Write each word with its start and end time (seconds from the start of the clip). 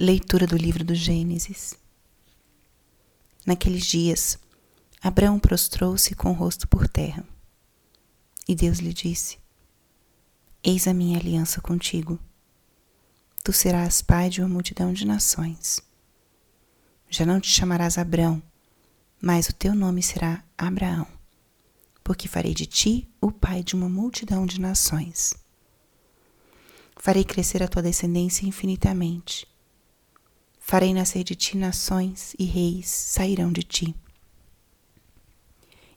Leitura 0.00 0.46
do 0.46 0.56
livro 0.56 0.84
do 0.84 0.94
Gênesis. 0.94 1.74
Naqueles 3.44 3.84
dias, 3.84 4.38
Abraão 5.02 5.40
prostrou-se 5.40 6.14
com 6.14 6.30
o 6.30 6.34
rosto 6.34 6.68
por 6.68 6.86
terra. 6.86 7.26
E 8.46 8.54
Deus 8.54 8.78
lhe 8.78 8.92
disse: 8.92 9.40
Eis 10.62 10.86
a 10.86 10.94
minha 10.94 11.18
aliança 11.18 11.60
contigo. 11.60 12.16
Tu 13.42 13.52
serás 13.52 14.00
pai 14.00 14.30
de 14.30 14.40
uma 14.40 14.48
multidão 14.48 14.92
de 14.92 15.04
nações. 15.04 15.80
Já 17.10 17.26
não 17.26 17.40
te 17.40 17.50
chamarás 17.50 17.98
Abrão, 17.98 18.40
mas 19.20 19.48
o 19.48 19.52
teu 19.52 19.74
nome 19.74 20.00
será 20.00 20.44
Abraão, 20.56 21.08
porque 22.04 22.28
farei 22.28 22.54
de 22.54 22.66
ti 22.66 23.10
o 23.20 23.32
pai 23.32 23.64
de 23.64 23.74
uma 23.74 23.88
multidão 23.88 24.46
de 24.46 24.60
nações. 24.60 25.34
Farei 26.94 27.24
crescer 27.24 27.64
a 27.64 27.68
tua 27.68 27.82
descendência 27.82 28.46
infinitamente 28.46 29.44
Farei 30.70 30.92
nascer 30.92 31.24
de 31.24 31.34
ti 31.34 31.56
nações 31.56 32.36
e 32.38 32.44
reis 32.44 32.88
sairão 32.88 33.50
de 33.50 33.62
ti. 33.62 33.94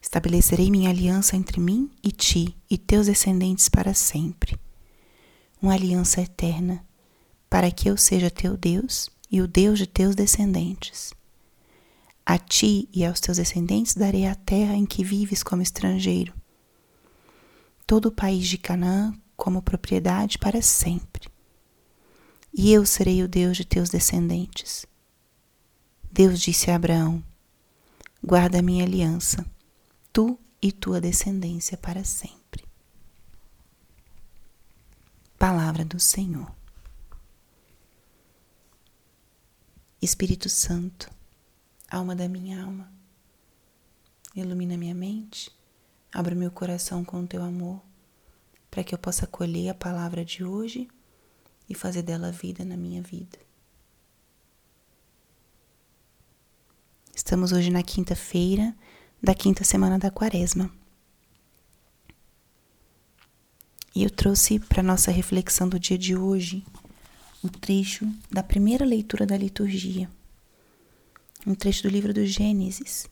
Estabelecerei 0.01 0.71
minha 0.71 0.89
aliança 0.89 1.35
entre 1.35 1.59
mim 1.59 1.91
e 2.01 2.09
ti 2.09 2.55
e 2.69 2.77
teus 2.77 3.07
descendentes 3.07 3.67
para 3.67 3.93
sempre. 3.93 4.57
Uma 5.61 5.73
aliança 5.73 6.21
eterna, 6.21 6.85
para 7.49 7.69
que 7.69 7.89
eu 7.89 7.97
seja 7.97 8.31
teu 8.31 8.55
Deus 8.55 9.09
e 9.29 9.41
o 9.41 9.47
Deus 9.47 9.77
de 9.77 9.85
teus 9.85 10.15
descendentes. 10.15 11.13
A 12.25 12.37
ti 12.37 12.87
e 12.93 13.03
aos 13.03 13.19
teus 13.19 13.35
descendentes 13.35 13.93
darei 13.93 14.25
a 14.25 14.35
terra 14.35 14.73
em 14.73 14.85
que 14.85 15.03
vives 15.03 15.43
como 15.43 15.61
estrangeiro. 15.61 16.33
Todo 17.85 18.05
o 18.05 18.11
país 18.13 18.47
de 18.47 18.57
Canaã 18.57 19.13
como 19.35 19.61
propriedade 19.61 20.37
para 20.37 20.61
sempre 20.61 21.30
e 22.53 22.71
eu 22.71 22.85
serei 22.85 23.23
o 23.23 23.27
Deus 23.27 23.55
de 23.55 23.65
teus 23.65 23.89
descendentes. 23.89 24.85
Deus 26.11 26.39
disse 26.41 26.69
a 26.69 26.75
Abraão: 26.75 27.23
Guarda 28.23 28.59
a 28.59 28.61
minha 28.61 28.83
aliança, 28.83 29.45
tu 30.11 30.37
e 30.61 30.71
tua 30.71 30.99
descendência 30.99 31.77
para 31.77 32.03
sempre. 32.03 32.65
Palavra 35.39 35.85
do 35.85 35.99
Senhor. 35.99 36.53
Espírito 40.01 40.49
Santo, 40.49 41.09
alma 41.89 42.15
da 42.15 42.27
minha 42.27 42.63
alma, 42.63 42.91
ilumina 44.35 44.75
minha 44.75 44.95
mente, 44.95 45.51
abra 46.11 46.35
meu 46.35 46.51
coração 46.51 47.05
com 47.05 47.23
o 47.23 47.27
teu 47.27 47.41
amor, 47.43 47.81
para 48.69 48.83
que 48.83 48.93
eu 48.93 48.99
possa 48.99 49.25
acolher 49.25 49.69
a 49.69 49.75
palavra 49.75 50.25
de 50.25 50.43
hoje 50.43 50.89
e 51.69 51.75
fazer 51.75 52.01
dela 52.01 52.31
vida 52.31 52.65
na 52.65 52.75
minha 52.75 53.01
vida. 53.01 53.39
Estamos 57.15 57.51
hoje 57.51 57.69
na 57.69 57.83
quinta-feira 57.83 58.75
da 59.21 59.35
quinta 59.35 59.63
semana 59.63 59.99
da 59.99 60.09
Quaresma. 60.09 60.71
E 63.93 64.03
eu 64.03 64.09
trouxe 64.09 64.57
para 64.59 64.81
nossa 64.81 65.11
reflexão 65.11 65.67
do 65.67 65.79
dia 65.79 65.97
de 65.97 66.15
hoje 66.15 66.65
o 67.43 67.49
trecho 67.49 68.07
da 68.29 68.41
primeira 68.41 68.85
leitura 68.85 69.25
da 69.25 69.37
liturgia, 69.37 70.09
um 71.45 71.53
trecho 71.53 71.83
do 71.83 71.89
livro 71.89 72.13
do 72.13 72.25
Gênesis, 72.25 73.07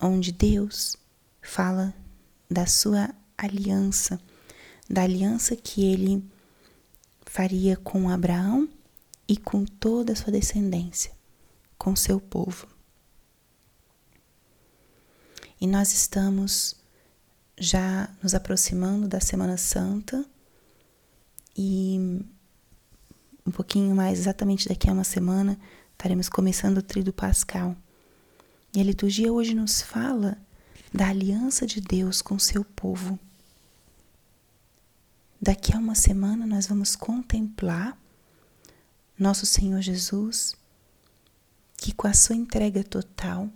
onde 0.00 0.32
Deus 0.32 0.96
fala 1.42 1.94
da 2.50 2.66
sua 2.66 3.14
aliança, 3.36 4.20
da 4.88 5.02
aliança 5.02 5.54
que 5.54 5.84
ele 5.84 6.24
faria 7.34 7.76
com 7.76 8.08
Abraão 8.08 8.68
e 9.26 9.36
com 9.36 9.64
toda 9.64 10.12
a 10.12 10.16
sua 10.16 10.30
descendência, 10.30 11.10
com 11.76 11.96
seu 11.96 12.20
povo. 12.20 12.68
E 15.60 15.66
nós 15.66 15.92
estamos 15.92 16.76
já 17.58 18.08
nos 18.22 18.36
aproximando 18.36 19.08
da 19.08 19.18
Semana 19.18 19.56
Santa 19.56 20.24
e 21.56 22.24
um 23.44 23.50
pouquinho 23.50 23.96
mais, 23.96 24.20
exatamente 24.20 24.68
daqui 24.68 24.88
a 24.88 24.92
uma 24.92 25.02
semana, 25.02 25.58
estaremos 25.90 26.28
começando 26.28 26.78
o 26.78 26.82
Tríduo 26.82 27.12
Pascal. 27.12 27.76
E 28.72 28.80
a 28.80 28.84
liturgia 28.84 29.32
hoje 29.32 29.54
nos 29.54 29.82
fala 29.82 30.38
da 30.92 31.08
aliança 31.08 31.66
de 31.66 31.80
Deus 31.80 32.22
com 32.22 32.38
seu 32.38 32.64
povo. 32.64 33.18
Daqui 35.46 35.76
a 35.76 35.78
uma 35.78 35.94
semana 35.94 36.46
nós 36.46 36.66
vamos 36.66 36.96
contemplar 36.96 38.00
nosso 39.18 39.44
Senhor 39.44 39.82
Jesus, 39.82 40.56
que 41.76 41.92
com 41.92 42.06
a 42.06 42.14
sua 42.14 42.34
entrega 42.34 42.82
total 42.82 43.50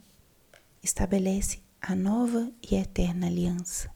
estabelece 0.83 1.63
a 1.81 1.95
nova 1.95 2.53
e 2.71 2.75
eterna 2.75 3.27
aliança. 3.27 3.91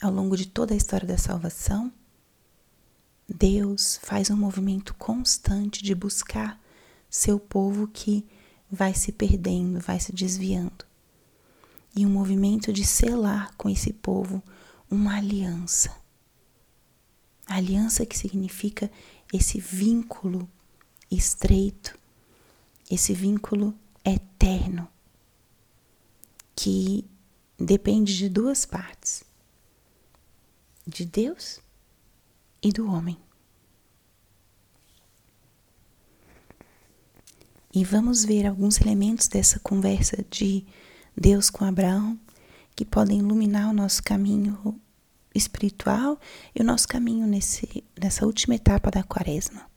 Ao 0.00 0.12
longo 0.12 0.36
de 0.36 0.46
toda 0.46 0.72
a 0.72 0.76
história 0.76 1.08
da 1.08 1.18
salvação, 1.18 1.92
Deus 3.28 3.98
faz 4.00 4.30
um 4.30 4.36
movimento 4.36 4.94
constante 4.94 5.82
de 5.82 5.96
buscar 5.96 6.62
seu 7.10 7.40
povo 7.40 7.88
que 7.88 8.24
vai 8.70 8.94
se 8.94 9.10
perdendo, 9.10 9.80
vai 9.80 9.98
se 9.98 10.12
desviando. 10.12 10.86
E 11.96 12.06
um 12.06 12.10
movimento 12.10 12.72
de 12.72 12.84
selar 12.84 13.52
com 13.56 13.68
esse 13.68 13.92
povo 13.92 14.40
uma 14.90 15.16
aliança. 15.16 15.94
aliança 17.46 18.04
que 18.04 18.16
significa 18.16 18.90
esse 19.32 19.58
vínculo 19.58 20.48
estreito, 21.10 21.98
esse 22.90 23.14
vínculo 23.14 23.74
eterno, 24.04 24.88
que 26.54 27.04
depende 27.58 28.16
de 28.16 28.28
duas 28.28 28.64
partes: 28.66 29.24
de 30.86 31.04
Deus 31.04 31.60
e 32.62 32.72
do 32.72 32.90
homem. 32.90 33.18
E 37.72 37.84
vamos 37.84 38.24
ver 38.24 38.46
alguns 38.46 38.80
elementos 38.80 39.28
dessa 39.28 39.60
conversa 39.60 40.24
de 40.30 40.66
Deus 41.16 41.50
com 41.50 41.64
Abraão 41.64 42.18
que 42.78 42.84
podem 42.84 43.18
iluminar 43.18 43.68
o 43.68 43.72
nosso 43.72 44.00
caminho 44.00 44.80
espiritual 45.34 46.16
e 46.54 46.62
o 46.62 46.64
nosso 46.64 46.86
caminho 46.86 47.26
nesse, 47.26 47.82
nessa 48.00 48.24
última 48.24 48.54
etapa 48.54 48.88
da 48.88 49.02
quaresma. 49.02 49.68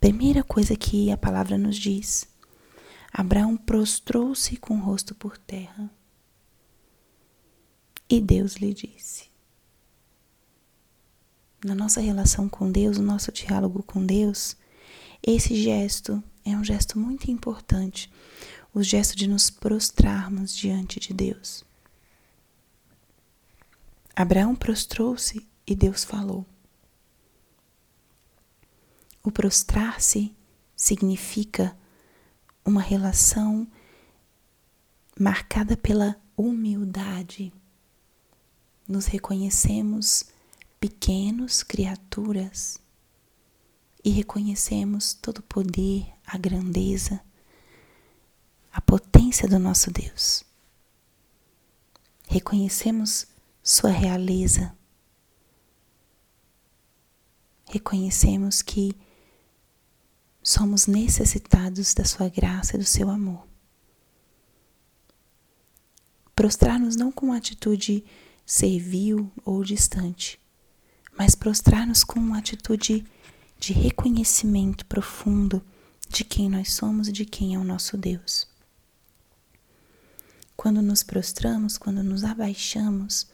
Primeira 0.00 0.42
coisa 0.42 0.74
que 0.74 1.08
a 1.12 1.16
palavra 1.16 1.56
nos 1.56 1.76
diz: 1.76 2.26
Abraão 3.12 3.56
prostrou-se 3.56 4.56
com 4.56 4.74
o 4.74 4.80
rosto 4.80 5.14
por 5.14 5.38
terra. 5.38 5.88
E 8.10 8.20
Deus 8.20 8.56
lhe 8.56 8.74
disse. 8.74 9.30
Na 11.64 11.76
nossa 11.76 12.00
relação 12.00 12.48
com 12.48 12.72
Deus, 12.72 12.98
no 12.98 13.04
nosso 13.04 13.30
diálogo 13.30 13.84
com 13.84 14.04
Deus, 14.04 14.56
esse 15.22 15.54
gesto 15.54 16.20
é 16.44 16.50
um 16.56 16.64
gesto 16.64 16.98
muito 16.98 17.30
importante, 17.30 18.12
o 18.74 18.82
gesto 18.82 19.14
de 19.14 19.28
nos 19.28 19.50
prostrarmos 19.50 20.54
diante 20.54 20.98
de 20.98 21.14
Deus. 21.14 21.64
Abraão 24.16 24.56
prostrou-se 24.56 25.48
e 25.64 25.76
Deus 25.76 26.02
falou. 26.02 26.44
O 29.22 29.30
prostrar-se 29.30 30.34
significa 30.76 31.76
uma 32.64 32.82
relação 32.82 33.66
marcada 35.18 35.76
pela 35.76 36.20
humildade. 36.36 37.52
Nos 38.88 39.06
reconhecemos 39.06 40.24
pequenos 40.80 41.62
criaturas 41.62 42.80
e 44.04 44.10
reconhecemos 44.10 45.14
todo 45.14 45.38
o 45.38 45.42
poder, 45.42 46.12
a 46.26 46.36
grandeza 46.36 47.20
a 48.74 48.80
potência 48.80 49.46
do 49.46 49.56
nosso 49.56 49.88
Deus. 49.92 50.44
Reconhecemos 52.26 53.24
Sua 53.62 53.90
realeza. 53.90 54.76
Reconhecemos 57.66 58.62
que 58.62 58.92
somos 60.42 60.88
necessitados 60.88 61.94
da 61.94 62.04
Sua 62.04 62.28
graça 62.28 62.74
e 62.74 62.78
do 62.78 62.84
Seu 62.84 63.08
amor. 63.08 63.46
Prostrar-nos 66.34 66.96
não 66.96 67.12
com 67.12 67.32
atitude 67.32 68.04
servil 68.44 69.30
ou 69.44 69.62
distante, 69.62 70.40
mas 71.16 71.36
prostrar-nos 71.36 72.02
com 72.02 72.18
uma 72.18 72.38
atitude 72.38 73.06
de 73.56 73.72
reconhecimento 73.72 74.84
profundo 74.86 75.64
de 76.08 76.24
quem 76.24 76.50
nós 76.50 76.72
somos 76.72 77.06
e 77.06 77.12
de 77.12 77.24
quem 77.24 77.54
é 77.54 77.58
o 77.58 77.64
nosso 77.64 77.96
Deus. 77.96 78.52
Quando 80.56 80.80
nos 80.80 81.02
prostramos, 81.02 81.76
quando 81.76 82.02
nos 82.02 82.24
abaixamos, 82.24 83.26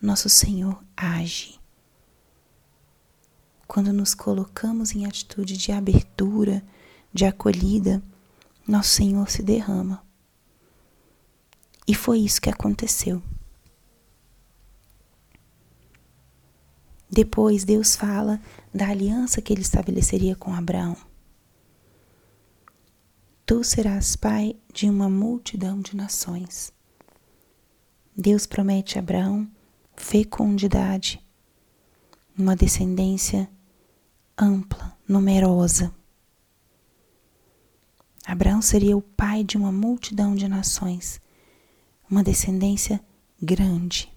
nosso 0.00 0.28
Senhor 0.28 0.82
age. 0.96 1.58
quando 3.66 3.92
nos 3.92 4.14
colocamos 4.14 4.94
em 4.94 5.04
atitude 5.06 5.56
de 5.56 5.72
abertura, 5.72 6.62
de 7.12 7.24
acolhida, 7.24 8.02
nosso 8.66 8.90
Senhor 8.90 9.28
se 9.28 9.42
derrama. 9.42 10.04
E 11.86 11.94
foi 11.94 12.20
isso 12.20 12.40
que 12.40 12.50
aconteceu. 12.50 13.22
Depois 17.10 17.64
Deus 17.64 17.94
fala 17.94 18.40
da 18.74 18.88
aliança 18.88 19.40
que 19.40 19.52
ele 19.52 19.62
estabeleceria 19.62 20.34
com 20.34 20.54
Abraão. 20.54 20.96
Tu 23.46 23.62
serás 23.62 24.16
pai 24.16 24.56
de 24.74 24.90
uma 24.90 25.08
multidão 25.08 25.80
de 25.80 25.94
nações. 25.94 26.72
Deus 28.16 28.44
promete 28.44 28.98
a 28.98 29.00
Abraão 29.00 29.48
fecundidade, 29.94 31.24
uma 32.36 32.56
descendência 32.56 33.48
ampla, 34.36 34.98
numerosa. 35.06 35.94
Abraão 38.26 38.60
seria 38.60 38.96
o 38.96 39.00
pai 39.00 39.44
de 39.44 39.56
uma 39.56 39.70
multidão 39.70 40.34
de 40.34 40.48
nações, 40.48 41.20
uma 42.10 42.24
descendência 42.24 43.00
grande. 43.40 44.12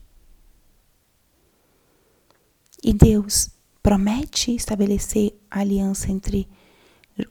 E 2.83 2.91
Deus 2.91 3.51
promete 3.83 4.55
estabelecer 4.55 5.39
aliança 5.51 6.11
entre 6.11 6.49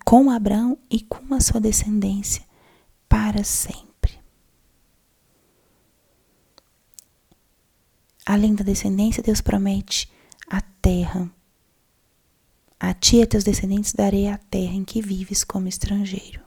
com 0.04 0.30
Abraão 0.30 0.78
e 0.90 1.00
com 1.00 1.34
a 1.34 1.40
sua 1.40 1.60
descendência 1.60 2.44
para 3.08 3.42
sempre. 3.44 4.18
Além 8.26 8.54
da 8.54 8.62
descendência, 8.62 9.22
Deus 9.22 9.40
promete 9.40 10.10
a 10.48 10.60
terra. 10.60 11.30
A 12.78 12.92
ti 12.94 13.16
e 13.16 13.22
a 13.22 13.26
teus 13.26 13.44
descendentes 13.44 13.92
darei 13.92 14.28
a 14.28 14.38
terra 14.38 14.74
em 14.74 14.84
que 14.84 15.00
vives 15.00 15.42
como 15.42 15.68
estrangeiro. 15.68 16.42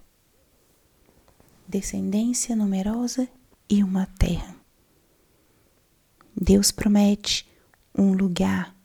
Descendência 1.68 2.56
numerosa 2.56 3.28
e 3.70 3.84
uma 3.84 4.06
terra. 4.06 4.56
Deus 6.36 6.72
promete 6.72 7.50
um 7.98 8.14
lugar 8.14 8.76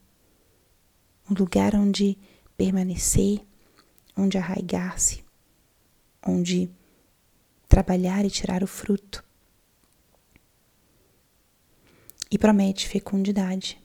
um 1.30 1.34
lugar 1.34 1.74
onde 1.74 2.16
permanecer, 2.56 3.45
onde 4.16 4.38
arraigar-se, 4.38 5.24
onde 6.26 6.70
trabalhar 7.68 8.24
e 8.24 8.30
tirar 8.30 8.62
o 8.62 8.66
fruto. 8.66 9.22
E 12.30 12.38
promete 12.38 12.88
fecundidade. 12.88 13.80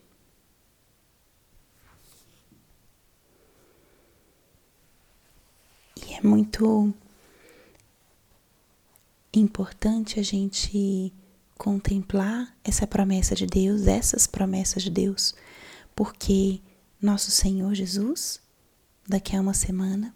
E 5.96 6.14
é 6.14 6.22
muito 6.22 6.92
importante 9.32 10.18
a 10.18 10.22
gente 10.22 11.12
contemplar 11.56 12.56
essa 12.64 12.86
promessa 12.86 13.34
de 13.34 13.46
Deus, 13.46 13.86
essas 13.86 14.26
promessas 14.26 14.82
de 14.82 14.90
Deus, 14.90 15.34
porque 15.94 16.60
nosso 17.00 17.30
Senhor 17.30 17.72
Jesus, 17.74 18.40
daqui 19.08 19.36
a 19.36 19.40
uma 19.40 19.54
semana, 19.54 20.14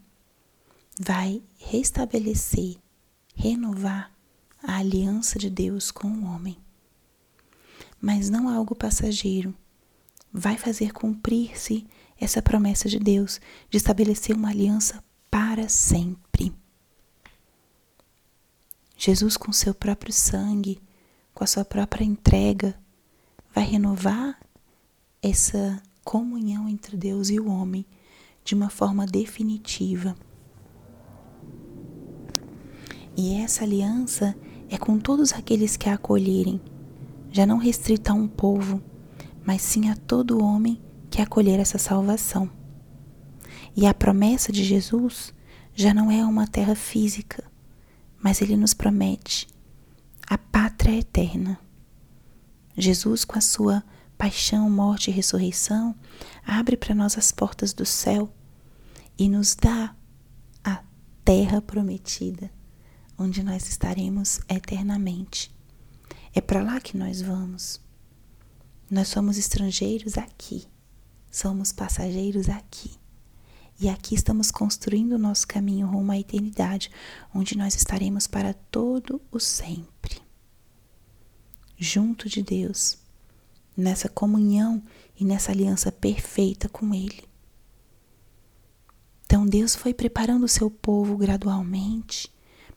vai 0.98 1.42
restabelecer, 1.58 2.76
renovar 3.34 4.12
a 4.62 4.78
aliança 4.78 5.38
de 5.38 5.50
Deus 5.50 5.90
com 5.90 6.08
o 6.08 6.24
homem. 6.24 6.56
Mas 8.00 8.30
não 8.30 8.48
algo 8.48 8.74
passageiro. 8.74 9.54
Vai 10.32 10.56
fazer 10.56 10.92
cumprir-se 10.92 11.86
essa 12.18 12.42
promessa 12.42 12.88
de 12.88 12.98
Deus 12.98 13.40
de 13.70 13.76
estabelecer 13.76 14.34
uma 14.34 14.50
aliança 14.50 15.02
para 15.30 15.68
sempre. 15.68 16.52
Jesus, 18.96 19.36
com 19.36 19.52
seu 19.52 19.74
próprio 19.74 20.12
sangue, 20.12 20.80
com 21.34 21.44
a 21.44 21.46
sua 21.46 21.64
própria 21.64 22.04
entrega, 22.04 22.78
vai 23.54 23.64
renovar 23.64 24.40
essa 25.22 25.82
comunhão 26.02 26.68
entre 26.68 26.96
Deus 26.96 27.28
e 27.28 27.38
o 27.38 27.48
homem 27.48 27.84
de 28.44 28.54
uma 28.54 28.70
forma 28.70 29.06
definitiva. 29.06 30.16
E 33.16 33.34
essa 33.34 33.64
aliança 33.64 34.36
é 34.68 34.76
com 34.76 34.98
todos 34.98 35.32
aqueles 35.32 35.76
que 35.76 35.88
a 35.88 35.94
acolherem, 35.94 36.60
já 37.30 37.46
não 37.46 37.56
restrita 37.56 38.12
a 38.12 38.14
um 38.14 38.28
povo, 38.28 38.82
mas 39.44 39.62
sim 39.62 39.88
a 39.88 39.96
todo 39.96 40.42
homem 40.44 40.80
que 41.10 41.22
acolher 41.22 41.58
essa 41.58 41.78
salvação. 41.78 42.50
E 43.74 43.86
a 43.86 43.94
promessa 43.94 44.52
de 44.52 44.64
Jesus 44.64 45.32
já 45.74 45.94
não 45.94 46.10
é 46.10 46.24
uma 46.24 46.46
terra 46.46 46.74
física, 46.74 47.44
mas 48.22 48.40
ele 48.40 48.56
nos 48.56 48.74
promete 48.74 49.46
a 50.26 50.36
pátria 50.36 50.98
eterna. 50.98 51.58
Jesus, 52.76 53.24
com 53.24 53.38
a 53.38 53.40
sua 53.40 53.84
paixão, 54.18 54.68
morte 54.68 55.10
e 55.10 55.12
ressurreição, 55.12 55.94
abre 56.44 56.76
para 56.76 56.94
nós 56.94 57.16
as 57.16 57.30
portas 57.30 57.72
do 57.72 57.86
céu 57.86 58.32
e 59.18 59.28
nos 59.28 59.54
dá 59.54 59.94
a 60.64 60.82
terra 61.24 61.60
prometida, 61.60 62.50
onde 63.18 63.42
nós 63.42 63.68
estaremos 63.68 64.40
eternamente. 64.48 65.50
É 66.34 66.40
para 66.40 66.62
lá 66.62 66.80
que 66.80 66.96
nós 66.96 67.20
vamos. 67.20 67.80
Nós 68.90 69.08
somos 69.08 69.38
estrangeiros 69.38 70.16
aqui, 70.16 70.66
somos 71.30 71.72
passageiros 71.72 72.48
aqui. 72.48 72.90
E 73.78 73.88
aqui 73.88 74.14
estamos 74.14 74.50
construindo 74.50 75.12
o 75.12 75.18
nosso 75.18 75.46
caminho 75.46 75.86
rumo 75.86 76.12
à 76.12 76.18
eternidade, 76.18 76.90
onde 77.34 77.58
nós 77.58 77.74
estaremos 77.74 78.26
para 78.26 78.54
todo 78.54 79.20
o 79.30 79.38
sempre. 79.38 80.20
Junto 81.76 82.28
de 82.28 82.42
Deus 82.42 82.98
nessa 83.76 84.08
comunhão 84.08 84.82
e 85.18 85.24
nessa 85.24 85.52
aliança 85.52 85.92
perfeita 85.92 86.68
com 86.68 86.94
Ele. 86.94 87.24
Então 89.26 89.46
Deus 89.46 89.74
foi 89.74 89.92
preparando 89.92 90.44
o 90.44 90.48
seu 90.48 90.70
povo 90.70 91.16
gradualmente, 91.16 92.32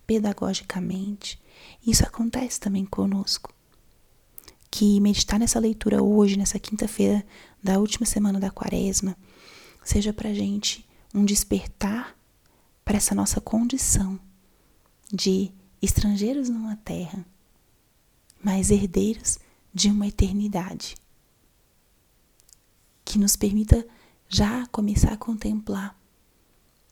pedagogicamente. 0.10 1.40
Isso 1.86 2.04
acontece 2.04 2.60
também 2.60 2.84
conosco. 2.84 3.54
Que 4.72 5.00
meditar 5.00 5.40
nessa 5.40 5.60
leitura 5.60 6.02
hoje, 6.02 6.36
nessa 6.36 6.58
quinta-feira 6.58 7.24
da 7.62 7.78
última 7.78 8.08
semana 8.08 8.40
da 8.40 8.50
quaresma, 8.50 9.16
seja 9.84 10.12
para 10.12 10.34
gente 10.34 10.84
um 11.14 11.24
despertar 11.24 12.18
para 12.84 12.98
essa 12.98 13.14
nossa 13.14 13.40
condição 13.40 14.20
de 15.14 15.52
estrangeiros 15.80 16.50
numa 16.50 16.76
terra, 16.78 17.24
mas 18.44 18.72
herdeiros 18.72 19.38
de 19.72 19.92
uma 19.92 20.08
eternidade. 20.08 20.96
Que 23.06 23.20
nos 23.20 23.36
permita 23.36 23.86
já 24.28 24.66
começar 24.72 25.14
a 25.14 25.18
contemplar 25.18 25.96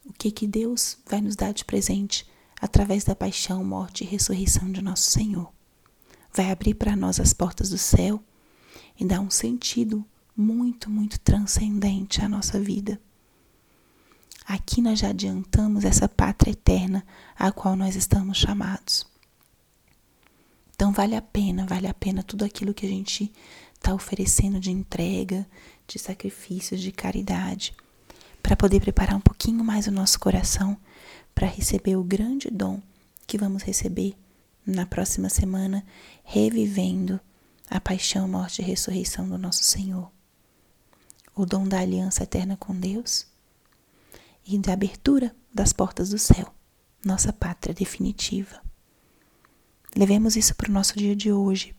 o 0.05 0.13
que 0.13 0.29
que 0.29 0.45
Deus 0.45 0.99
vai 1.07 1.19
nos 1.19 1.35
dar 1.35 1.51
de 1.51 1.65
presente 1.65 2.23
através 2.59 3.03
da 3.03 3.15
paixão, 3.15 3.63
morte 3.63 4.03
e 4.03 4.07
ressurreição 4.07 4.71
de 4.71 4.81
nosso 4.81 5.09
Senhor. 5.09 5.51
Vai 6.33 6.51
abrir 6.51 6.75
para 6.75 6.95
nós 6.95 7.19
as 7.19 7.33
portas 7.33 7.69
do 7.69 7.77
céu 7.77 8.21
e 8.99 9.05
dar 9.05 9.19
um 9.19 9.29
sentido 9.29 10.05
muito, 10.35 10.89
muito 10.89 11.19
transcendente 11.19 12.23
à 12.23 12.29
nossa 12.29 12.59
vida. 12.59 12.99
Aqui 14.45 14.81
nós 14.81 14.99
já 14.99 15.09
adiantamos 15.09 15.83
essa 15.83 16.07
pátria 16.07 16.51
eterna 16.51 17.05
à 17.37 17.51
qual 17.51 17.75
nós 17.75 17.95
estamos 17.95 18.37
chamados. 18.37 19.05
Então 20.73 20.91
vale 20.91 21.15
a 21.15 21.21
pena, 21.21 21.65
vale 21.65 21.87
a 21.87 21.93
pena 21.93 22.23
tudo 22.23 22.45
aquilo 22.45 22.73
que 22.73 22.85
a 22.85 22.89
gente 22.89 23.31
está 23.73 23.93
oferecendo 23.93 24.59
de 24.59 24.71
entrega, 24.71 25.45
de 25.87 25.97
sacrifícios, 25.97 26.81
de 26.81 26.91
caridade, 26.91 27.73
para 28.41 28.55
poder 28.55 28.79
preparar 28.79 29.15
um 29.15 29.21
pouquinho 29.21 29.63
mais 29.63 29.87
o 29.87 29.91
nosso 29.91 30.19
coração 30.19 30.77
para 31.37 31.45
receber 31.45 31.95
o 31.95 32.03
grande 32.03 32.49
dom 32.49 32.81
que 33.27 33.37
vamos 33.37 33.61
receber 33.61 34.17
na 34.65 34.87
próxima 34.87 35.29
semana, 35.29 35.85
revivendo 36.23 37.19
a 37.69 37.79
paixão, 37.79 38.27
morte 38.27 38.63
e 38.63 38.65
ressurreição 38.65 39.29
do 39.29 39.37
nosso 39.37 39.63
Senhor. 39.63 40.11
O 41.35 41.45
dom 41.45 41.67
da 41.67 41.79
aliança 41.79 42.23
eterna 42.23 42.57
com 42.57 42.73
Deus 42.73 43.27
e 44.47 44.57
da 44.57 44.73
abertura 44.73 45.35
das 45.53 45.71
portas 45.71 46.09
do 46.09 46.17
céu, 46.17 46.51
nossa 47.05 47.31
pátria 47.31 47.71
definitiva. 47.71 48.59
Levemos 49.95 50.35
isso 50.35 50.55
para 50.55 50.71
o 50.71 50.73
nosso 50.73 50.97
dia 50.97 51.15
de 51.15 51.31
hoje. 51.31 51.75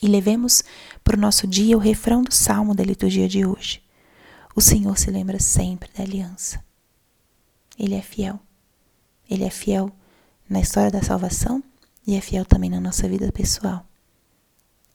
E 0.00 0.08
levemos 0.08 0.64
para 1.04 1.14
o 1.14 1.20
nosso 1.20 1.46
dia 1.46 1.76
o 1.76 1.80
refrão 1.80 2.22
do 2.22 2.32
salmo 2.32 2.74
da 2.74 2.82
liturgia 2.82 3.28
de 3.28 3.44
hoje. 3.44 3.82
O 4.56 4.62
Senhor 4.62 4.96
se 4.96 5.10
lembra 5.10 5.38
sempre 5.38 5.90
da 5.92 6.02
aliança. 6.02 6.69
Ele 7.80 7.94
é 7.94 8.02
fiel. 8.02 8.38
Ele 9.28 9.42
é 9.42 9.48
fiel 9.48 9.90
na 10.46 10.60
história 10.60 10.90
da 10.90 11.02
salvação 11.02 11.64
e 12.06 12.14
é 12.14 12.20
fiel 12.20 12.44
também 12.44 12.68
na 12.68 12.78
nossa 12.78 13.08
vida 13.08 13.32
pessoal. 13.32 13.86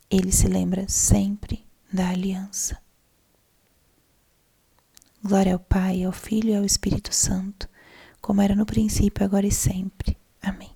Ele 0.07 0.31
se 0.31 0.47
lembra 0.47 0.87
sempre 0.87 1.65
da 1.91 2.09
aliança. 2.09 2.77
Glória 5.23 5.53
ao 5.53 5.59
Pai, 5.59 6.03
ao 6.03 6.11
Filho 6.11 6.51
e 6.51 6.55
ao 6.55 6.63
Espírito 6.63 7.11
Santo, 7.11 7.67
como 8.21 8.39
era 8.39 8.55
no 8.55 8.67
princípio, 8.67 9.25
agora 9.25 9.47
e 9.47 9.51
sempre. 9.51 10.15
Amém. 10.39 10.74